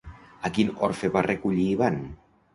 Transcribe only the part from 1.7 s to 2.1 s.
Ivan?